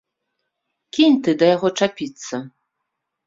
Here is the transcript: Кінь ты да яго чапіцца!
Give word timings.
Кінь 0.97 1.17
ты 1.27 1.35
да 1.43 1.51
яго 1.55 1.69
чапіцца! 1.81 2.35